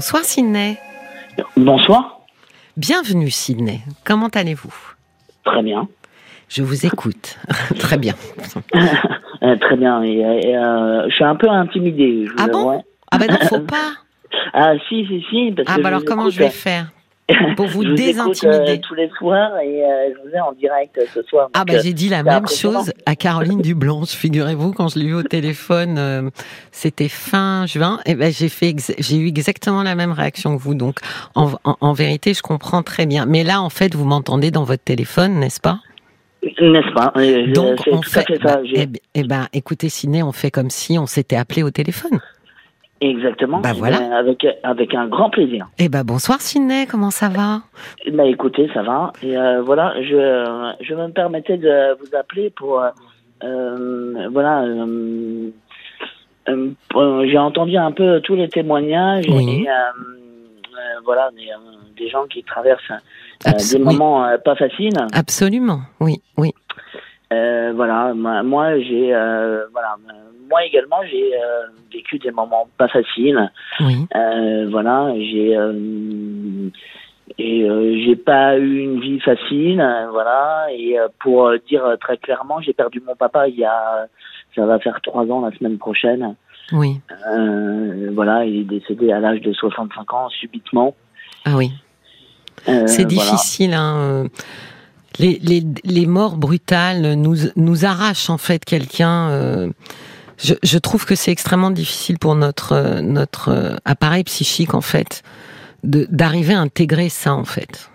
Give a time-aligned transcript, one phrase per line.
[0.00, 0.78] Bonsoir Sydney.
[1.58, 2.20] Bonsoir.
[2.78, 3.80] Bienvenue Sydney.
[4.02, 4.72] Comment allez-vous?
[5.44, 5.88] Très bien.
[6.48, 7.36] Je vous écoute.
[7.78, 8.14] Très bien.
[9.42, 10.02] Euh, très bien.
[10.02, 12.26] Et, et, euh, je suis un peu intimidé.
[12.26, 12.82] Je Ah bon?
[13.10, 13.92] Ah ben non, faut pas.
[14.52, 15.52] Ah si, si, si.
[15.52, 16.92] Parce Ah que bah alors comment écoute, je vais euh, faire?
[17.56, 20.52] pour vous je écoute, désintimider euh, tous les soirs et euh, je vous ai en
[20.52, 21.48] direct euh, ce soir.
[21.54, 24.10] Ah bah euh, j'ai dit la même chose à Caroline Dublanche.
[24.10, 26.30] Figurez-vous quand je l'ai eu au téléphone, euh,
[26.72, 28.00] c'était fin juin.
[28.06, 30.74] Et ben j'ai fait, j'ai eu exactement la même réaction que vous.
[30.74, 30.98] Donc
[31.34, 33.26] en, en- en vérité, je comprends très bien.
[33.26, 35.80] Mais là, en fait, vous m'entendez dans votre téléphone, n'est-ce pas?
[36.42, 37.12] N'est-ce pas?
[37.16, 38.24] Euh, Donc on fait.
[38.42, 38.60] ça.
[38.74, 42.18] Eh, eh ben, écoutez, Ciné, on fait comme si on s'était appelé au téléphone.
[43.00, 43.60] Exactement.
[43.60, 43.98] Bah, voilà.
[44.00, 45.66] Euh, avec, avec un grand plaisir.
[45.78, 47.62] Eh ben bonsoir Ciné, comment ça va?
[48.12, 49.12] Bah écoutez, ça va.
[49.22, 52.80] Et euh, voilà, je, je me permettais de vous appeler pour...
[52.80, 52.90] euh,
[53.42, 54.62] euh, voilà...
[54.64, 55.50] euh,
[56.48, 59.62] euh, J'ai entendu un peu tous les témoignages Oui.
[59.64, 62.82] et euh, euh, voilà des, euh, des gens qui traversent
[63.46, 64.92] euh, des moments euh, pas faciles.
[65.14, 66.52] Absolument, oui, oui.
[67.32, 69.96] Euh, voilà, moi, moi, j'ai euh, voilà,
[70.48, 73.50] moi également j'ai euh, vécu des moments pas faciles.
[73.80, 76.68] Oui, Euh, voilà, j'ai euh,
[77.38, 79.76] et euh, j'ai pas eu une vie facile,
[80.10, 80.66] voilà.
[80.72, 84.06] Et euh, pour dire très clairement, j'ai perdu mon papa il y a,
[84.56, 86.34] ça va faire trois ans la semaine prochaine.
[86.72, 87.00] oui.
[87.32, 90.94] Euh, voilà, il est décédé à l'âge de 65 ans subitement.
[91.44, 91.70] Ah oui.
[92.68, 93.30] Euh, C'est voilà.
[93.30, 93.72] difficile.
[93.74, 94.26] Hein.
[95.18, 99.28] Les, les, les morts brutales nous, nous arrachent en fait quelqu'un.
[99.30, 99.68] euh,
[100.38, 104.80] Je, je trouve que c'est extrêmement difficile pour notre, euh, notre euh, appareil psychique en
[104.80, 105.22] fait
[105.84, 107.90] de- d'arriver à intégrer ça en fait.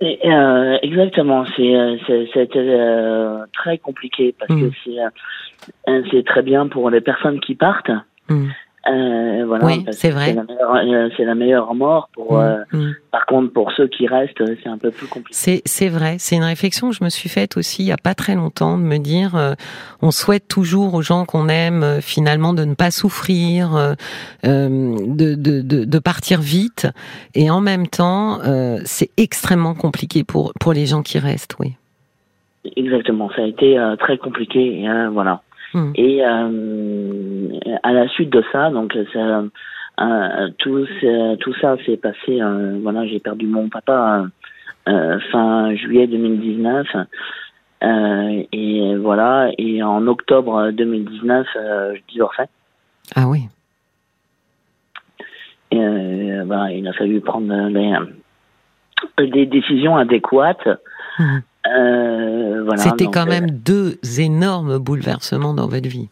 [0.00, 4.72] Et, euh, exactement, c'est euh, c'est- c'était euh, très compliqué parce que Mm.
[4.84, 4.98] c'est
[5.90, 7.90] euh, c'est très bien pour les personnes qui partent.
[8.28, 8.46] Mm.
[8.86, 10.36] Euh, voilà, Oui, c'est vrai.
[10.36, 12.34] euh, C'est la meilleure mort pour.
[12.34, 12.94] Mm, euh, mm.
[13.10, 15.62] par contre, pour ceux qui restent, euh, c'est un peu plus compliqué.
[15.64, 18.14] C'est vrai, c'est une réflexion que je me suis faite aussi il y a pas
[18.14, 19.54] très longtemps de me dire euh,
[20.02, 23.96] on souhaite toujours aux gens qu'on aime euh, finalement de ne pas souffrir,
[24.42, 26.86] de, de, de, de partir vite
[27.34, 31.72] et en même temps euh, c'est extrêmement compliqué pour pour les gens qui restent, oui.
[32.76, 35.42] Exactement, ça a été euh, très compliqué, hein, voilà.
[35.74, 35.92] Mm.
[35.96, 37.48] Et euh,
[37.82, 39.42] à la suite de ça, donc ça,
[40.58, 42.40] tout, ça- tout ça s'est passé.
[42.40, 44.24] euh, voilà, j'ai perdu mon papa
[44.88, 46.86] euh, fin juillet 2019.
[47.82, 52.48] Euh, et voilà, et en octobre 2019, euh, je divorçais.
[53.14, 53.48] Ah oui.
[55.70, 57.94] Et, euh, il a fallu prendre les,
[59.28, 60.66] des décisions adéquates.
[61.18, 61.38] Mm.
[61.66, 66.08] Euh, voilà, C'était quand euh, même deux énormes bouleversements dans votre vie.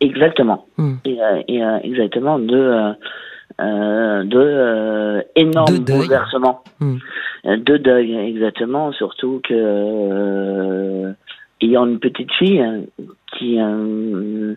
[0.00, 0.66] Exactement.
[0.76, 0.94] Mm.
[1.04, 2.72] Et, euh, et, exactement deux,
[3.60, 6.62] euh, deux euh, énormes bouleversements.
[6.80, 6.96] Mm.
[7.46, 8.92] Euh, Deux deuils, exactement.
[8.92, 11.12] Surtout que euh,
[11.60, 12.80] ayant une petite fille euh,
[13.32, 14.54] qui euh,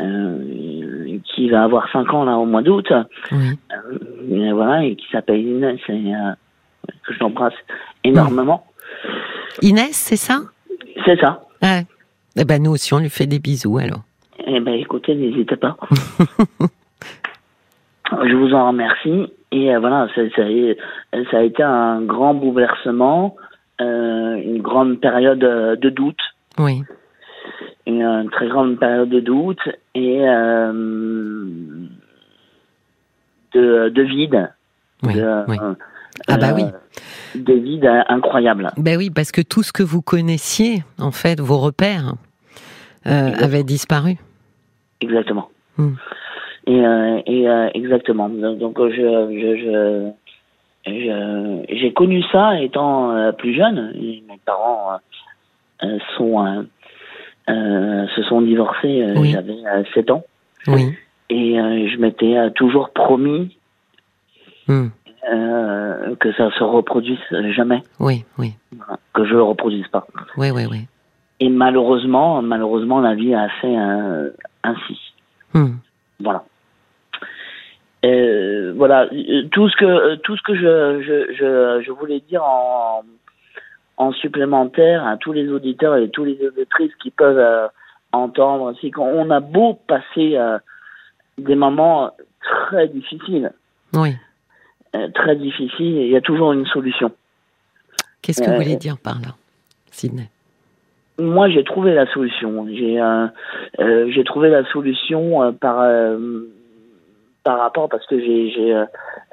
[0.00, 2.92] euh, qui va avoir 5 ans là au mois d'août,
[3.30, 6.32] voilà, et qui s'appelle Inès, et euh,
[7.02, 7.54] que je l'embrasse
[8.04, 8.64] énormément.
[9.62, 10.40] Inès, c'est ça?
[11.04, 11.42] C'est ça.
[11.62, 11.84] Ouais.
[12.36, 14.02] Eh ben nous aussi on lui fait des bisous alors.
[14.46, 15.76] Eh ben, écoutez, n'hésitez pas.
[18.24, 19.26] Je vous en remercie.
[19.52, 23.36] Et euh, voilà, ça, ça, a- ça a été un grand bouleversement,
[23.80, 26.20] euh, une grande période euh, de doute,
[26.58, 26.82] Oui.
[27.86, 29.60] une, euh, très grande période de doute
[29.94, 30.72] et euh,
[33.54, 34.50] de, de vide.
[35.02, 35.14] Oui.
[35.14, 35.56] de, oui.
[36.26, 36.64] Ah bah oui.
[37.34, 38.70] De vide incroyable.
[38.76, 42.14] Ben oui, parce que tout ce que vous connaissiez, en fait, vos repères,
[43.06, 44.16] euh, avaient disparu.
[45.00, 45.48] Exactement.
[45.76, 45.94] Hmm.
[46.66, 48.28] Et, euh, et euh, exactement.
[48.28, 50.10] Donc je, je, je,
[50.86, 53.92] je- j'ai connu ça étant euh, plus jeune.
[53.94, 54.98] Et mes parents
[56.16, 56.66] sont
[57.48, 59.04] se sont divorcés.
[59.16, 59.30] Oui.
[59.32, 60.24] J'avais euh, 7 ans
[60.66, 60.92] Oui.
[61.30, 63.54] et je m'étais toujours promis
[64.66, 64.88] Hmm.
[65.30, 67.18] Euh, que ça se reproduise
[67.50, 68.54] jamais, Oui, oui.
[69.14, 70.06] Que je le reproduise pas.
[70.36, 70.86] Oui, oui, oui.
[71.40, 74.30] Et malheureusement, malheureusement, la vie a fait euh,
[74.64, 74.98] ainsi.
[75.54, 75.76] Hmm.
[76.20, 76.44] Voilà.
[78.04, 79.08] Euh, voilà,
[79.50, 83.02] tout ce que tout ce que je je, je, je voulais dire en
[83.96, 87.66] en supplémentaire à tous les auditeurs et tous les auditrices qui peuvent euh,
[88.12, 90.58] entendre, c'est qu'on a beau passer euh,
[91.36, 93.52] des moments très difficiles,
[93.92, 94.16] Oui.
[94.96, 97.10] Euh, très difficiles, il y a toujours une solution.
[98.22, 99.34] Qu'est-ce que vous Euh, voulez dire par là,
[99.90, 100.28] Sydney
[101.18, 102.66] Moi, j'ai trouvé la solution.
[102.72, 103.26] J'ai euh,
[103.80, 106.18] euh, j'ai trouvé la solution euh, par euh,
[107.44, 108.84] par rapport parce que j'ai, j'ai euh,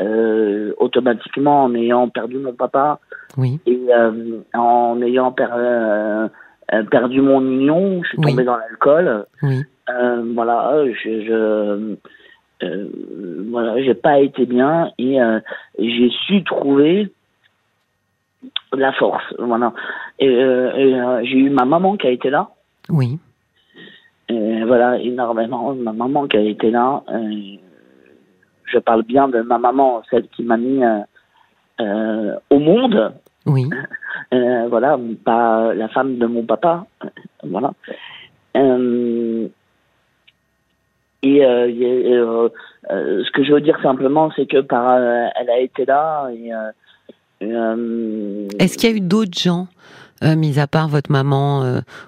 [0.00, 2.98] euh, automatiquement en ayant perdu mon papa
[3.38, 3.58] Oui.
[3.66, 6.28] et euh, en ayant per- euh,
[6.72, 8.30] euh, perdu mon union, je suis Oui.
[8.30, 9.26] tombé dans l'alcool.
[9.42, 9.62] Oui.
[9.90, 11.94] Euh, voilà, je, je
[12.62, 12.88] euh,
[13.50, 15.40] voilà, j'ai pas été bien et euh,
[15.78, 17.12] j'ai su trouver
[18.72, 19.24] la force.
[19.38, 19.72] Voilà.
[20.18, 22.48] Et, euh, et, j'ai eu ma maman qui a été là.
[22.88, 23.18] Oui.
[24.28, 25.74] Et voilà, énormément.
[25.74, 27.02] Ma maman qui a été là.
[28.64, 30.82] je parle bien de ma maman, celle qui m'a mis
[31.78, 33.12] au monde.
[33.46, 33.68] Oui.
[34.30, 36.86] Voilà, pas la femme de mon papa.
[37.42, 37.72] Voilà.
[38.56, 39.21] Euh,
[41.36, 42.48] et euh, euh,
[42.90, 46.28] euh, ce que je veux dire simplement, c'est que par, elle a été là.
[46.32, 46.50] Et,
[48.58, 49.66] Est-ce qu'il y a eu d'autres gens,
[50.22, 51.62] mis à part votre maman,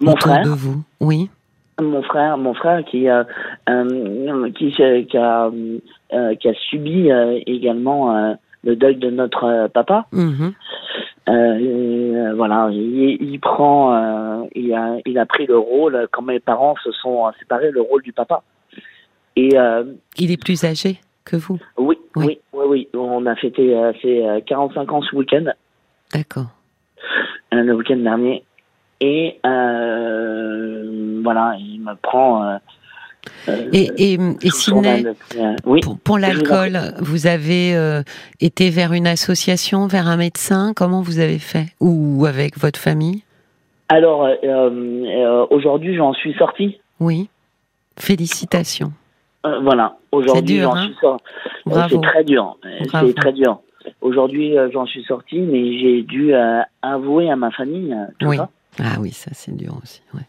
[0.00, 0.44] Mon autour frère.
[0.44, 0.82] de vous?
[1.00, 1.30] Oui.
[1.80, 3.24] mon frère, mon frère qui, euh,
[3.68, 5.50] euh, qui, a,
[6.34, 7.10] qui a subi
[7.46, 10.06] également le deuil de notre papa.
[10.12, 10.52] Mhm.
[11.28, 16.74] Et, voilà, il, il prend, il, a, il a pris le rôle quand mes parents
[16.82, 18.42] se sont séparés, le rôle du papa.
[19.36, 19.84] Et euh,
[20.18, 22.26] Il est plus âgé que vous oui, Oui.
[22.26, 25.44] oui, oui, oui, on a fêté euh, ses euh, 45 ans ce week-end,
[26.12, 26.46] D'accord.
[27.54, 28.42] euh, le week-end dernier.
[29.00, 32.44] Et euh, voilà, il me prend.
[32.44, 32.56] Euh,
[33.48, 34.18] euh, Et, et, et.
[34.18, 35.80] Euh, oui.
[36.04, 38.02] pour, l'alcool, vous avez euh,
[38.40, 40.72] été vers une association, vers un médecin?
[40.74, 41.66] Comment vous avez fait?
[41.80, 43.22] Ou avec votre famille?
[43.88, 46.78] Alors, euh, euh, aujourd'hui, j'en suis sorti.
[46.98, 47.28] Oui.
[47.98, 48.92] Félicitations.
[49.46, 51.24] Euh, voilà, aujourd'hui, j'en hein suis sorti.
[51.88, 52.56] C'est très dur.
[52.92, 53.60] C'est très dur.
[54.02, 58.28] Aujourd'hui, euh, j'en suis sorti, mais j'ai dû euh, avouer à ma famille euh, tout
[58.28, 58.36] Oui.
[58.36, 58.50] ça.
[58.78, 60.02] Ah oui, ça c'est dur aussi.
[60.14, 60.20] ouais.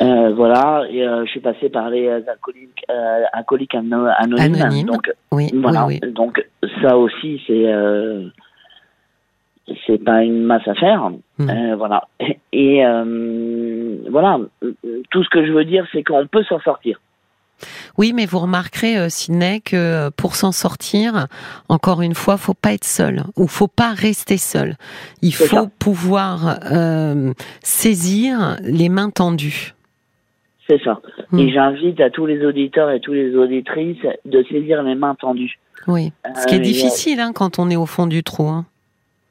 [0.00, 4.54] Euh, voilà, et euh, je suis passé par les alcooliques, euh, alcooliques ano- anonymes.
[4.62, 4.86] Anonymes.
[4.86, 5.86] Donc, Oui, voilà.
[5.86, 6.12] oui, oui.
[6.12, 6.44] Donc,
[6.82, 7.72] ça aussi, c'est
[9.86, 11.10] c'est pas une masse à faire.
[11.38, 11.50] Mm.
[11.50, 12.08] Euh, voilà.
[12.52, 12.82] Et
[14.10, 14.38] voilà,
[15.10, 17.00] tout ce que je veux dire, c'est qu'on peut s'en sortir.
[17.98, 21.26] Oui, mais vous remarquerez, euh, Sidney, que euh, pour s'en sortir,
[21.68, 24.76] encore une fois, faut pas être seul ou faut pas rester seul.
[25.20, 25.66] Il faut ça.
[25.78, 29.74] pouvoir euh, saisir les mains tendues.
[30.68, 31.00] C'est ça.
[31.32, 31.38] Mm.
[31.38, 35.58] Et j'invite à tous les auditeurs et toutes les auditrices de saisir les mains tendues.
[35.88, 36.12] Oui.
[36.40, 38.48] Ce qui est Euh, difficile hein, quand on est au fond du trou.
[38.48, 38.64] Hein.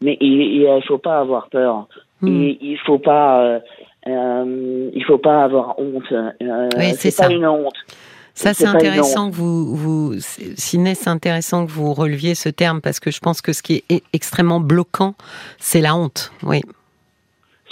[0.01, 1.87] Mais il ne faut pas avoir peur.
[2.21, 2.27] Mm.
[2.27, 3.59] Et il faut pas,
[4.07, 6.11] euh, il faut pas avoir honte.
[6.41, 7.31] Oui, c'est pas ça.
[7.31, 7.73] une honte.
[8.33, 12.99] Ça, c'est intéressant que vous, vous, Sidney, c'est intéressant que vous releviez ce terme parce
[12.99, 15.15] que je pense que ce qui est e- extrêmement bloquant,
[15.59, 16.31] c'est la honte.
[16.43, 16.61] Oui.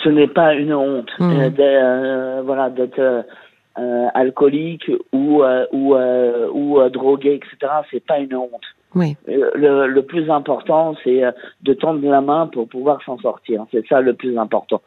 [0.04, 1.32] Ce n'est pas une honte Mhm.
[1.40, 7.72] euh, euh, voilà, d'être euh, alcoolique ou ou ou drogué, etc.
[7.92, 8.64] C'est pas une honte.
[8.96, 9.16] Oui.
[9.28, 11.32] Le, le plus important, c'est euh,
[11.62, 13.66] de tendre la main pour pouvoir s'en sortir.
[13.72, 14.82] C'est ça le plus important.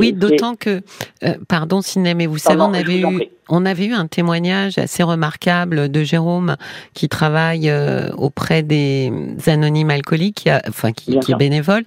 [0.00, 0.80] Oui, d'autant que,
[1.22, 5.04] euh, pardon Sidney, mais vous savez, on avait eu, on avait eu un témoignage assez
[5.04, 6.56] remarquable de Jérôme
[6.94, 9.12] qui travaille euh, auprès des
[9.46, 11.82] anonymes alcooliques, qui a- enfin qui, est bénévole,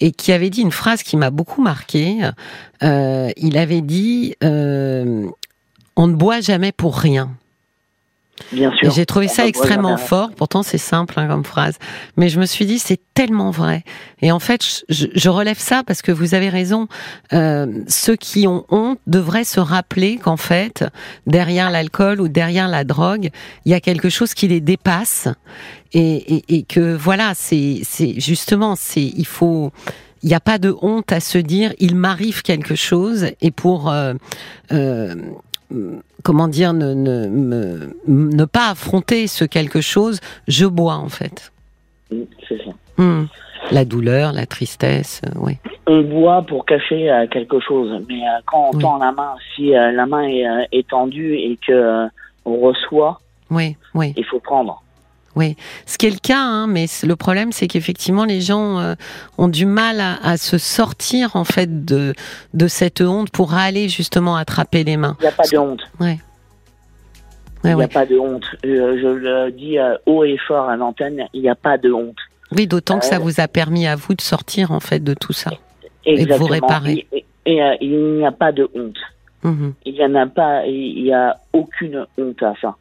[0.00, 2.16] et qui avait dit une phrase qui m'a beaucoup marqué.
[2.82, 7.28] Euh, il avait dit "On ne boit jamais pour rien."
[8.52, 8.90] Bien sûr.
[8.90, 10.30] j'ai trouvé ça extrêmement fort.
[10.36, 11.78] Pourtant, c'est simple hein, comme phrase.
[12.16, 13.84] Mais je me suis dit, c'est tellement vrai.
[14.22, 16.88] Et en fait, je, je relève ça parce que vous avez raison.
[17.32, 20.84] Euh, ceux qui ont honte devraient se rappeler qu'en fait,
[21.26, 23.30] derrière l'alcool ou derrière la drogue,
[23.64, 25.28] il y a quelque chose qui les dépasse.
[25.92, 29.72] Et, et, et que voilà, c'est c'est justement, c'est il faut.
[30.22, 33.88] Il n'y a pas de honte à se dire il m'arrive quelque chose et pour
[33.88, 34.14] euh,
[34.72, 35.14] euh,
[36.22, 41.52] comment dire, ne, ne, me- ne pas affronter ce quelque chose, je bois en fait.
[42.10, 42.70] C'est ça.
[42.96, 43.26] Hmm.
[43.70, 45.58] La douleur, la tristesse, euh, oui.
[45.86, 48.82] On boit pour cacher euh, quelque chose, mais euh, quand on Oui.
[48.82, 52.06] tend la main, si la main est, est tendue et que
[52.44, 53.20] on reçoit,
[53.50, 54.82] Oui, oui, il faut prendre.
[55.36, 55.56] Oui.
[55.86, 58.94] Ce qui est le cas, hein, mais le problème, c'est qu'effectivement, les gens euh,
[59.36, 62.14] ont du mal à, à se sortir en fait de
[62.54, 65.16] de cette honte pour aller justement attraper les mains.
[65.20, 65.82] Il n'y a pas de honte.
[66.00, 66.18] Ouais.
[67.64, 67.88] Il n'y a ouais.
[67.88, 68.44] pas de honte.
[68.64, 71.92] Euh, je le dis euh, haut et fort à l'antenne, il n'y a pas de
[71.92, 72.16] honte.
[72.52, 75.12] Oui, d'autant que ça Euh, vous a permis à vous de sortir en fait de
[75.14, 75.50] tout ça.
[76.06, 77.06] de vous réparer.
[77.12, 78.96] Et, et, et, il n'y a pas de honte.
[79.42, 79.74] Mhm.
[79.84, 82.76] Il n'y en a pas, il n'y a aucune honte à ça.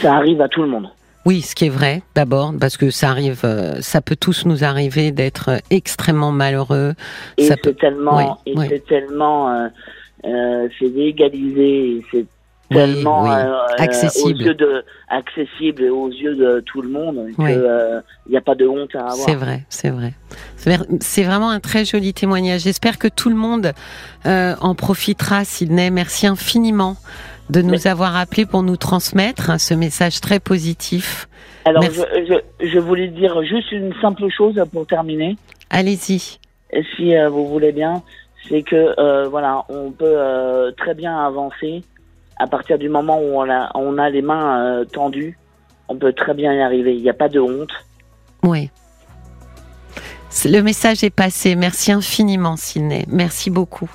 [0.00, 0.88] Ça arrive à tout le monde.
[1.26, 4.62] Oui, ce qui est vrai, d'abord, parce que ça arrive, euh, ça peut tous nous
[4.62, 6.92] arriver d'être euh, extrêmement malheureux.
[7.38, 8.66] Et c'est peut- tellement, oui, et oui.
[8.68, 9.68] c'est tellement, euh,
[10.26, 12.26] euh, c'est légalisé, c'est
[12.70, 13.30] tellement oui.
[13.32, 14.42] euh, Accessible.
[14.42, 18.54] aux yeux de accessible aux yeux de tout le monde que il n'y a pas
[18.54, 19.16] de honte à avoir.
[19.16, 20.12] C'est vrai, c'est vrai.
[21.00, 22.62] C'est vraiment un très joli témoignage.
[22.62, 23.72] J'espère que tout le monde
[24.26, 25.90] en profitera, Sydney.
[25.90, 26.96] Merci infiniment
[27.50, 31.28] de nous Mais- avoir appelés pour nous transmettre hein, ce message très positif.
[31.66, 32.02] Alors je,
[32.60, 35.36] je, je voulais dire juste une simple chose pour terminer.
[35.70, 36.38] Allez-y.
[36.96, 38.02] Si euh, vous voulez bien,
[38.48, 41.82] c'est que euh, voilà, on peut euh, très bien avancer
[42.38, 45.38] à partir du moment où on a, on a les mains tendues.
[45.88, 46.94] On peut très bien y arriver.
[46.96, 47.70] Il n'y a pas de honte.
[48.42, 48.70] Oui.
[50.44, 51.54] Le message est passé.
[51.54, 53.04] Merci infiniment, Sydney.
[53.08, 53.88] Merci beaucoup.